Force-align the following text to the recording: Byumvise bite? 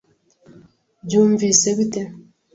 Byumvise 1.05 1.67
bite? 1.77 2.01